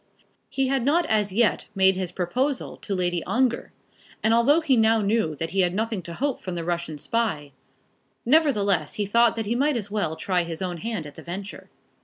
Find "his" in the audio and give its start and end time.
1.95-2.11, 10.41-10.59